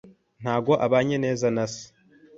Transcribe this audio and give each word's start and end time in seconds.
Ntabwo 0.41 0.71
abanye 0.85 1.15
neza 1.25 1.47
na 1.55 1.65
se. 1.73 1.83